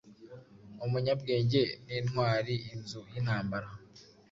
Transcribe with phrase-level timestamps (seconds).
[0.85, 3.69] Umunyabwenge nintwariinzu yintambara